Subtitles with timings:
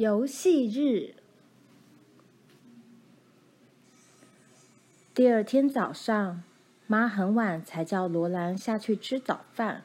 [0.00, 1.14] 游戏日。
[5.12, 6.42] 第二天早上，
[6.86, 9.82] 妈很晚才叫罗兰下去吃早饭。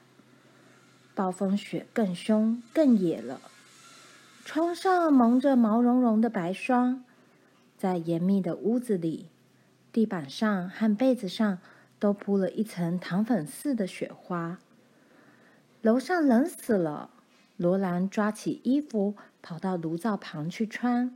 [1.14, 3.42] 暴风雪更凶、更野了，
[4.46, 7.04] 窗上蒙着毛茸茸的白霜，
[7.78, 9.28] 在严密的屋子里，
[9.92, 11.60] 地板上和被子上
[12.00, 14.60] 都铺了一层糖粉似的雪花。
[15.82, 17.10] 楼上冷死了，
[17.58, 21.16] 罗兰抓起衣服跑到炉灶旁去穿。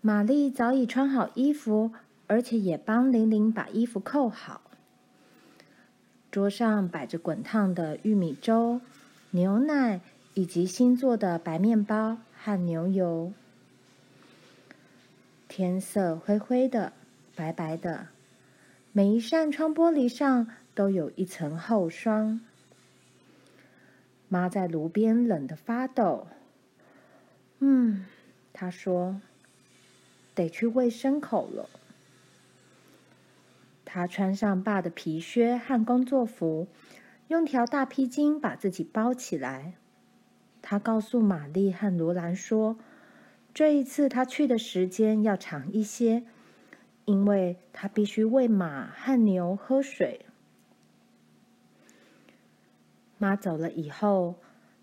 [0.00, 1.92] 玛丽早已穿好衣服。
[2.26, 4.62] 而且也帮玲玲把衣服扣好。
[6.30, 8.80] 桌上摆着滚烫的玉米粥、
[9.30, 10.00] 牛奶
[10.32, 13.32] 以及新做的白面包和牛油。
[15.48, 16.94] 天色灰灰的、
[17.36, 18.08] 白白的，
[18.92, 22.40] 每一扇窗玻璃上都有一层厚霜。
[24.28, 26.26] 妈在炉边冷得发抖。
[27.58, 28.06] 嗯，
[28.52, 29.20] 她说
[30.34, 31.68] ：“得去喂牲口了。”
[33.86, 36.66] 他穿上爸的皮靴和工作服，
[37.28, 39.74] 用条大披巾把自己包起来。
[40.60, 42.76] 他告诉玛丽和罗兰说
[43.54, 46.24] ：“这一次他去的时间要长一些，
[47.04, 50.26] 因为他必须喂马和牛喝水。”
[53.24, 54.34] 妈走了以后，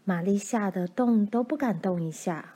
[0.03, 2.55] 玛丽吓得动都不敢动一下。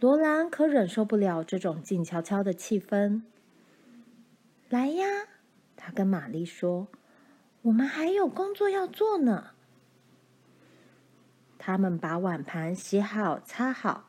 [0.00, 3.20] 罗兰可忍受不了这种静悄悄的气氛。
[4.70, 5.04] 来呀！
[5.76, 6.88] 他跟玛丽说
[7.60, 9.48] ：“我们还有工作要做呢。”
[11.60, 14.08] 他们把碗盘洗好、擦好，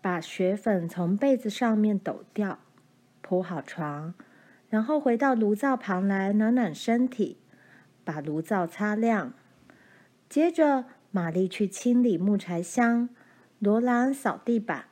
[0.00, 2.58] 把雪粉从被子上面抖掉，
[3.20, 4.14] 铺好床，
[4.68, 7.38] 然后回到炉灶旁来暖暖身体，
[8.04, 9.32] 把炉灶擦亮。
[10.28, 13.08] 接着，玛丽去清理木柴箱，
[13.58, 14.86] 罗兰扫地板。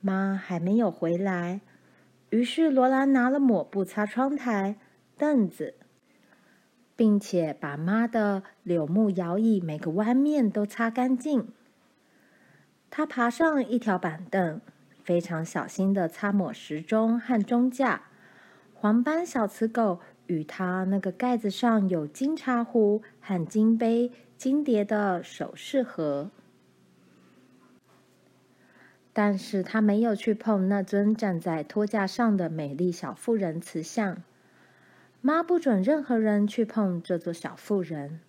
[0.00, 1.60] 妈还没有回来。
[2.30, 4.76] 于是罗兰拿了抹布擦窗台、
[5.18, 5.74] 凳子，
[6.96, 11.48] 并且把妈的柳木摇椅每个弯面都擦干净。
[12.90, 14.60] 他爬上一条板凳，
[15.02, 18.02] 非常小心地擦抹时钟和钟架。
[18.74, 26.30] 黄斑小雌狗与他那个盖子上有金茶壶和金杯、金碟的首饰盒。
[29.12, 34.22] 但是他没有去碰那尊站在托架上的美丽小妇人瓷像。
[35.20, 38.20] 妈不准任何人去碰这座小妇人。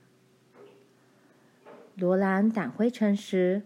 [1.96, 3.64] 罗兰掸灰尘时，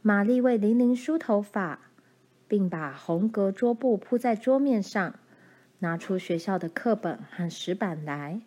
[0.00, 1.80] 玛丽为玲玲梳头发，
[2.46, 5.18] 并把红格桌布铺在桌面上，
[5.80, 8.40] 拿出学校的课本和石板来。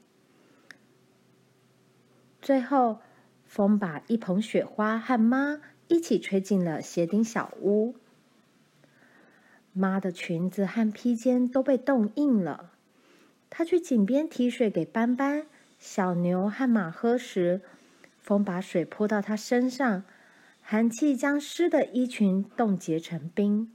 [2.41, 2.99] 最后，
[3.45, 7.95] 风把一捧雪花和妈一起吹进了鞋顶小屋。
[9.71, 12.71] 妈的裙子和披肩都被冻硬了。
[13.49, 15.47] 她去井边提水给斑斑、
[15.79, 17.61] 小牛和马喝时，
[18.19, 20.03] 风把水泼到她身上，
[20.61, 23.71] 寒气将湿的衣裙冻结成冰。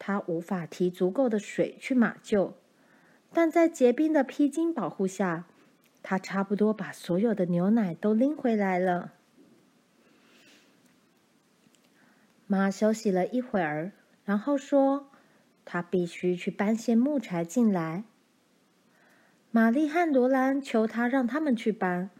[0.00, 2.54] 他无法提足够的水去马厩，
[3.32, 5.44] 但在结冰的披巾保护下，
[6.02, 9.12] 他差不多把所有的牛奶都拎回来了。
[12.48, 13.92] 妈休息了一会儿。
[14.22, 15.10] 然后说
[15.64, 18.04] ：“他必须去搬些木柴进来。”
[19.50, 22.10] 玛丽和罗兰求他让他们去搬，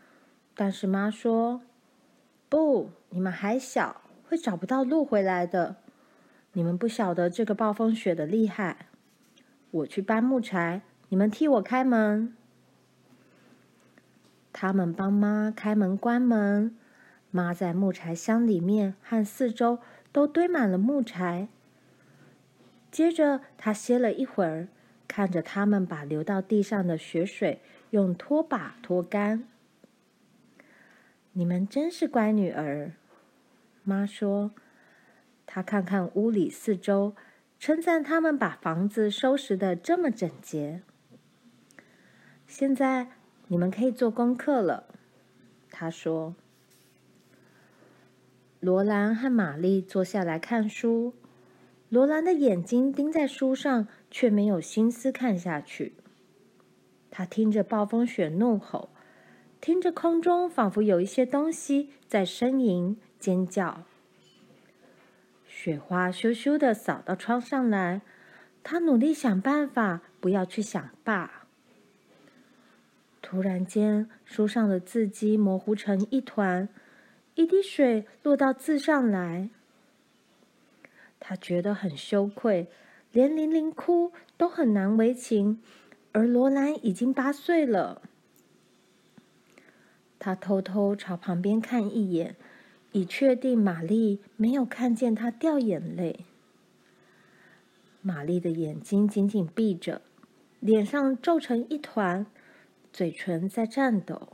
[0.56, 1.62] 但是妈说
[2.50, 5.76] ：“不，你们还小，会找不到路回来的。
[6.52, 8.86] 你们不晓得这个暴风雪的厉害。
[9.70, 12.34] 我去搬木柴，你们替我开门。”
[14.52, 16.76] 他们帮妈开门关门。
[17.30, 19.78] 妈在木柴箱里面和四周
[20.10, 21.46] 都堆满了木柴。
[22.90, 24.66] 接着，他歇了一会儿，
[25.06, 27.60] 看着他们把流到地上的雪水
[27.90, 29.44] 用拖把拖干。
[31.34, 32.94] 你们真是乖女儿，
[33.84, 34.50] 妈说。
[35.52, 37.16] 他看看屋里四周，
[37.58, 40.82] 称赞他们把房子收拾得这么整洁。
[42.46, 43.08] 现在
[43.48, 44.84] 你们可以做功课了，
[45.68, 46.36] 他说。
[48.60, 51.14] 罗兰和玛丽坐下来看书。
[51.88, 55.94] 罗兰的眼睛盯在书上，却没有心思看下去。
[57.10, 58.90] 他听着暴风雪怒吼，
[59.60, 63.82] 听着空中仿佛有一些东西在呻吟、尖叫。
[65.62, 68.00] 雪花咻咻的扫到窗上来，
[68.62, 71.46] 他努力想办法不要去想爸。
[73.20, 76.66] 突然间，书上的字迹模糊成一团，
[77.34, 79.50] 一滴水落到字上来。
[81.18, 82.68] 他觉得很羞愧，
[83.12, 85.60] 连玲玲哭都很难为情，
[86.12, 88.00] 而罗兰已经八岁了。
[90.18, 92.36] 他偷偷朝旁边看一眼，
[92.92, 96.24] 以确定玛丽没有看见他掉眼泪。
[98.02, 100.00] 玛丽的眼睛紧紧闭着，
[100.58, 102.26] 脸上皱成一团，
[102.92, 104.32] 嘴唇在颤抖。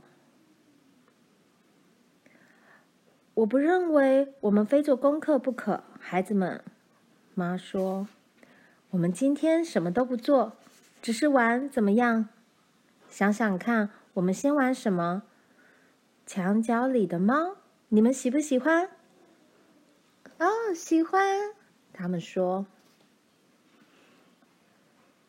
[3.33, 6.63] 我不认为我们非做功课不可，孩子们。
[7.35, 8.07] 妈说
[8.89, 10.53] ：“我们今天什么都不做，
[11.03, 12.29] 只是玩，怎么样？
[13.09, 15.21] 想想看，我们先玩什么？
[16.25, 17.57] 墙角里的猫，
[17.89, 18.89] 你们喜不喜欢
[20.39, 21.51] ？”“哦，喜欢。”
[21.93, 22.65] 他们说。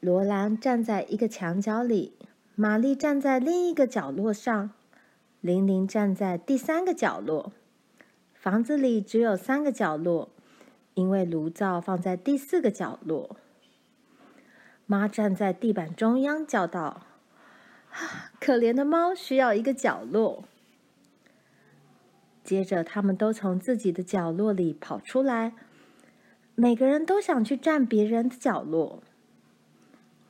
[0.00, 2.16] 罗兰站在一个墙角里，
[2.54, 4.70] 玛丽站在另一个角落上，
[5.40, 7.52] 玲玲站在第三个角落。
[8.34, 10.30] 房子里只有三个角落。
[10.94, 13.36] 因为炉灶放在第四个角落，
[14.84, 17.02] 妈站在地板中央叫道
[17.94, 20.42] ：“啊，可怜的猫需要一个角落。”
[22.48, 25.52] 接着，他们都从自己的角落里跑出来，
[26.54, 29.02] 每个人都想去占别人的角落。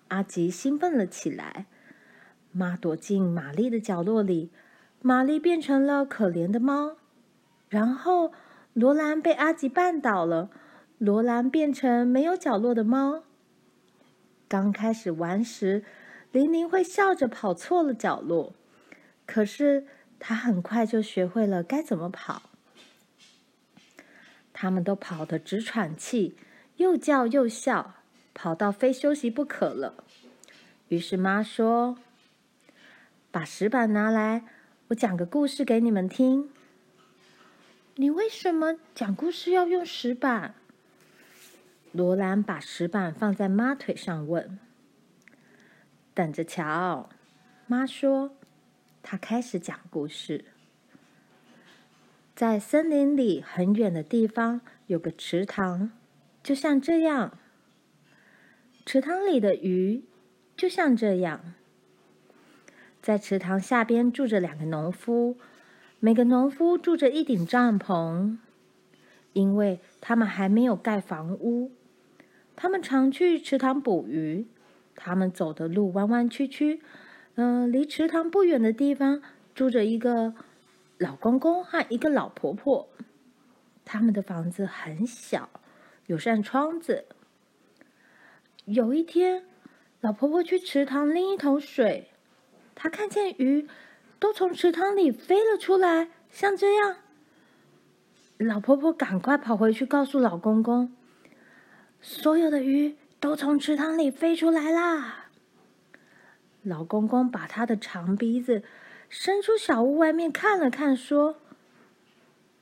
[0.08, 1.66] 阿吉兴奋了起来，
[2.50, 4.50] 妈躲进玛丽的角落里，
[5.00, 6.96] 玛丽变成了可怜的猫，
[7.68, 8.32] 然后。
[8.74, 10.50] 罗兰被阿吉绊倒了，
[10.98, 13.24] 罗兰变成没有角落的猫。
[14.46, 15.82] 刚开始玩时，
[16.30, 18.52] 玲玲会笑着跑错了角落，
[19.26, 19.84] 可是
[20.18, 22.42] 他很快就学会了该怎么跑。
[24.52, 26.36] 他们都跑得直喘气，
[26.76, 27.94] 又叫又笑，
[28.34, 30.02] 跑到非休息不可了。
[30.88, 31.98] 于是妈说
[33.30, 34.44] ：“把石板拿来，
[34.88, 36.50] 我讲个故事给你们听。”
[37.94, 40.54] 你为什么讲故事要用石板？
[41.92, 44.58] 罗兰把石板放在妈腿上问。
[46.14, 47.08] 等着瞧，
[47.66, 48.37] 妈说。
[49.10, 50.44] 他开始讲故事。
[52.36, 55.90] 在森林里很远的地方有个池塘，
[56.42, 57.38] 就像这样。
[58.84, 60.04] 池塘里的鱼
[60.54, 61.54] 就像这样。
[63.00, 65.38] 在池塘下边住着两个农夫。
[66.00, 68.36] 每个农夫住着一顶帐篷，
[69.32, 71.72] 因为他们还没有盖房屋。
[72.54, 74.46] 他们常去池塘捕鱼。
[74.94, 76.82] 他们走的路弯弯曲曲。
[77.40, 79.22] 嗯、离池塘不远的地方
[79.54, 80.34] 住着一个
[80.98, 82.88] 老公公和一个老婆婆。
[83.84, 85.48] 他们的房子很小，
[86.06, 87.04] 有扇窗子。
[88.64, 89.44] 有一天，
[90.00, 92.10] 老婆婆去池塘拎一桶水，
[92.74, 93.68] 她看见鱼。
[94.18, 96.96] 都从池塘里飞了出来，像这样。
[98.36, 100.92] 老婆婆赶快跑回去告诉老公公
[102.02, 105.17] ：“所有的鱼都从池塘里飞出来啦！”
[106.68, 108.62] 老公公把他的长鼻子
[109.08, 111.36] 伸出小屋外面看了看，说：“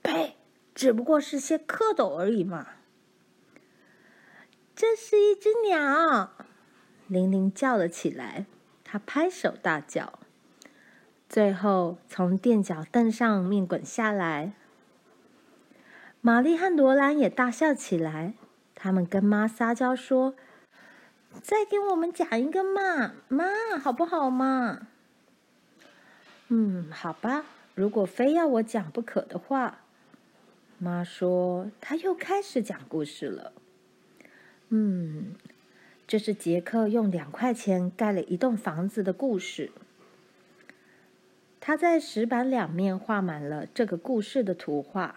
[0.03, 0.37] 呸，
[0.75, 2.69] 只不过是些蝌蚪而已嘛。”
[4.77, 6.31] 这是一只鸟，
[7.09, 8.47] 玲玲叫了起来，
[8.85, 10.19] 她拍手大叫。
[11.29, 14.53] 最后，从垫脚凳上面滚下来。
[16.21, 18.35] 玛丽和罗兰也大笑起来。
[18.75, 20.35] 他们跟妈撒娇说
[21.43, 24.89] ：“再给我们讲一个嘛，妈，好不好嘛？”
[26.49, 27.45] 嗯，好吧。
[27.75, 29.81] 如果非要我讲不可的话，
[30.79, 33.53] 妈说，她又开始讲故事了。
[34.69, 35.35] 嗯，
[36.07, 39.71] 这是杰克用两块钱盖了一栋房子的故事。
[41.61, 45.17] 他在石板两面画满了这个故事的图画。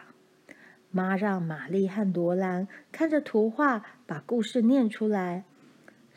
[0.91, 5.43] 妈让玛丽和罗兰看着图画，把故事念出来，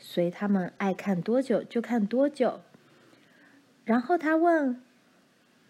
[0.05, 2.59] 随他们爱看多久就看多久。
[3.85, 4.83] 然后他问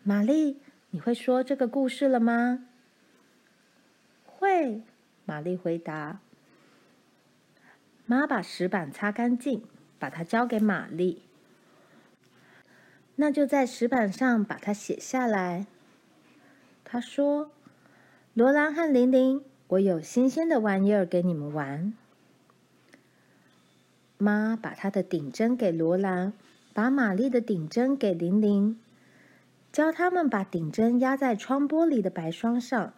[0.02, 0.60] 玛丽
[0.90, 2.66] ：“你会说这个故事了吗
[4.25, 4.82] ？”“会。”
[5.25, 6.20] 玛丽回答。
[8.08, 9.66] 妈把石板擦干净，
[10.00, 11.22] 把它交给玛丽。
[13.18, 15.68] 那就在石板上把它写下来。
[16.84, 17.52] 他说
[18.34, 21.94] ：“罗兰和玲玲，我有新鲜的玩意儿给你们玩。”
[24.24, 26.32] 妈把她的顶针给罗兰，
[26.74, 28.80] 把玛丽的顶针给玲玲，
[29.74, 32.94] 教他们把顶针压在窗玻璃的白霜上，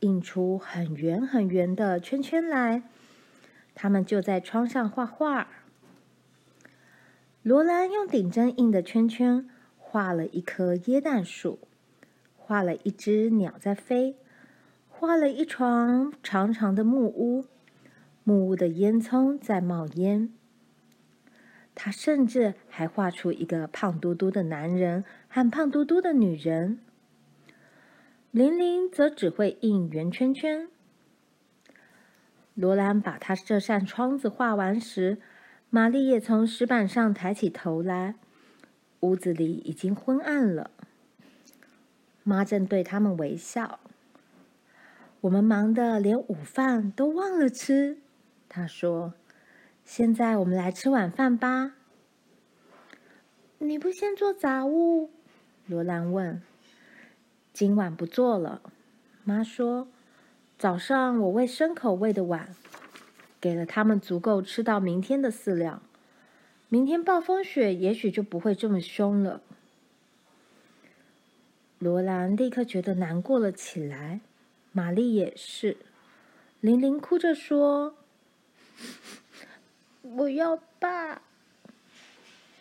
[0.00, 2.82] 印出很圆很圆的圈圈来。
[3.74, 5.48] 他们就在窗上画画。
[7.42, 11.58] 罗兰用顶针印的圈圈画了一棵椰蛋树，
[12.36, 14.16] 画了一只鸟在飞，
[14.88, 17.44] 画了一幢长长的木屋，
[18.22, 20.32] 木屋的烟囱在冒烟。
[21.74, 26.78] 他甚至还画出一个胖嘟嘟的男人和胖嘟嘟的女人。
[28.30, 30.68] 玲玲则只会印圆圈圈。
[32.54, 35.18] 罗兰把他这扇窗子画完时，
[35.70, 38.14] 玛丽也从石板上抬起头来。
[39.00, 40.70] 屋子里已经昏暗了。
[42.22, 43.80] 妈正对他们微笑。
[45.22, 47.98] 我们忙得连午饭都忘了吃，
[48.48, 49.14] 她说。
[49.84, 51.74] 现在我们来吃晚饭吧。
[53.58, 55.10] 你不先做杂物？
[55.66, 56.42] 罗兰问。
[57.52, 58.62] 今晚不做了，
[59.24, 59.88] 妈说。
[60.56, 62.54] 早上我喂牲口喂的晚，
[63.40, 65.82] 给了他们足够吃到明天的饲料。
[66.68, 69.42] 明天暴风雪也许就不会这么凶了。
[71.78, 74.20] 罗兰立刻觉得难过了起来，
[74.72, 75.76] 玛丽也是。
[76.60, 77.96] 玲玲哭着说。
[80.04, 81.22] 我要爸。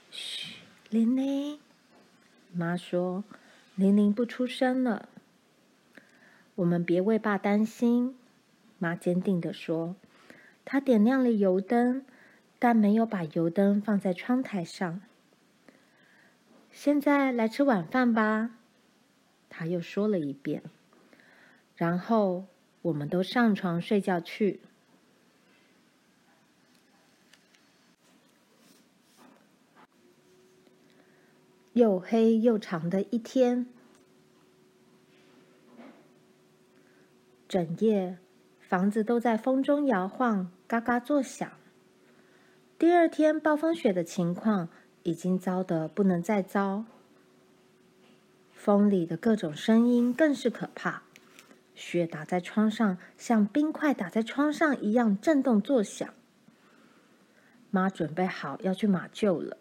[0.09, 0.55] 嘘，
[0.89, 1.59] 玲玲，
[2.53, 3.25] 妈说，
[3.75, 5.09] 玲玲不出声了。
[6.55, 8.15] 我们别为爸担心，
[8.79, 9.97] 妈坚定地说。
[10.63, 12.05] 她点亮了油灯，
[12.59, 15.01] 但没有把油灯放在窗台上。
[16.71, 18.51] 现在来吃晚饭吧，
[19.49, 20.63] 她又说了一遍。
[21.75, 22.45] 然后
[22.83, 24.61] 我们都上床睡觉去。
[31.73, 33.65] 又黑又长的一天，
[37.47, 38.19] 整夜
[38.59, 41.51] 房子都在风中摇晃，嘎嘎作响。
[42.77, 44.69] 第二天暴风雪的情况
[45.01, 46.85] 已经糟得不能再糟，
[48.51, 51.01] 风里的各种声音更是可怕。
[51.73, 56.07] 雪打在窗上，像冰块打在窗上一样震动作响。
[57.71, 59.57] 妈准备好要去马厩了。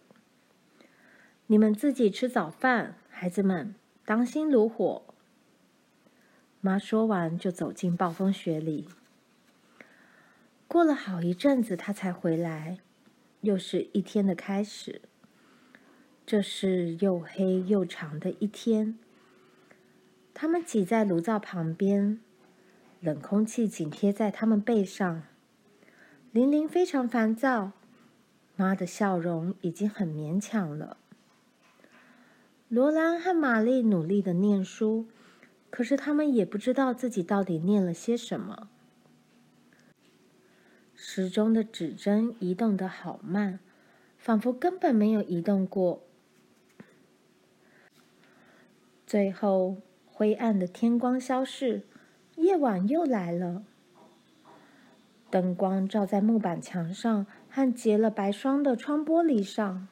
[1.52, 3.75] 你们自己吃早饭，孩子们，
[4.06, 5.02] 当心炉火。
[6.62, 8.88] 妈说完就走进暴风雪里。
[10.66, 12.78] 过了好一阵子，她才回来，
[13.42, 15.02] 又是一天的开始。
[16.25, 18.99] 这是又黑又长的一天。
[20.32, 22.18] 他们挤在炉灶旁边，
[23.00, 25.25] 冷空气紧贴在他们背上。
[26.30, 27.73] 玲玲非常烦躁，
[28.56, 30.97] 妈的笑容已经很勉强了。
[32.72, 35.06] 罗兰和玛丽努力的念书，
[35.68, 38.70] 可是他们也不知道自己到底念了些什么。
[40.94, 43.60] 时钟的指针移动的好慢，
[44.16, 46.02] 仿佛根本没有移动过。
[49.06, 49.76] 最后，
[50.06, 51.82] 灰暗的天光消逝，
[52.36, 53.64] 夜晚又来了。
[55.28, 59.88] 灯光照在木板墙上和结了白霜的窗玻璃上。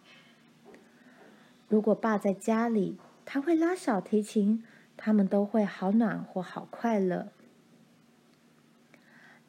[1.70, 4.64] 如果爸在家里，他会拉小提琴，
[4.96, 7.28] 他们都会好暖和、好快乐。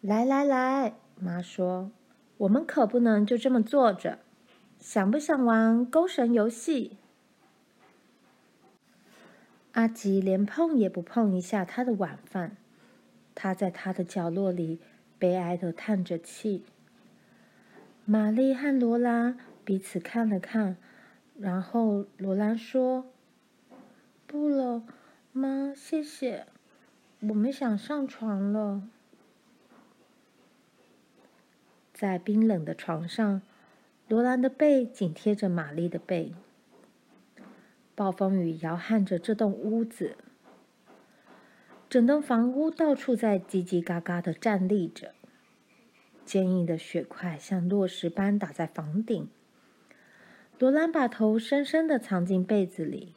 [0.01, 1.90] 来来来，妈说，
[2.38, 4.20] 我们可不能就这么坐着。
[4.78, 6.98] 想不想玩勾绳游戏？
[9.72, 12.56] 阿吉连碰也不碰一下他的晚饭，
[13.34, 14.80] 他在他的角落里
[15.18, 16.66] 悲哀地叹着气。
[18.06, 19.36] 玛丽和罗拉
[19.66, 20.78] 彼此看了看。
[21.41, 23.12] 然后罗兰说
[24.27, 24.83] ：“不了，
[25.31, 26.45] 妈，谢谢，
[27.21, 28.83] 我们想上床了。”
[31.91, 33.41] 在冰冷的床上，
[34.07, 36.36] 罗兰的背紧贴着玛丽的背。
[37.95, 40.15] 暴风雨摇撼着这栋屋子，
[41.89, 45.15] 整栋房屋到处在叽叽嘎嘎的站立着，
[46.24, 49.27] 坚硬的雪块像落石般打在房顶。
[50.62, 53.15] 罗兰把头深深的藏进被子里，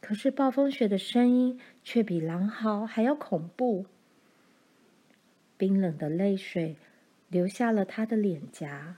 [0.00, 3.84] 可是暴风雪的声音却比狼嚎还要恐怖。
[5.58, 6.76] 冰冷的泪水
[7.28, 8.96] 流下了他的脸颊。